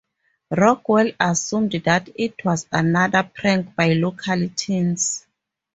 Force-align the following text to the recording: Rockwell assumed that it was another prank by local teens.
Rockwell 0.49 1.11
assumed 1.19 1.73
that 1.73 2.09
it 2.15 2.43
was 2.43 2.65
another 2.71 3.21
prank 3.21 3.75
by 3.75 3.93
local 3.93 4.49
teens. 4.55 5.27